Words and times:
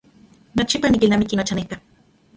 Nochipa 0.55 0.89
nikilnamiki 0.89 1.35
nochanejka. 1.37 1.75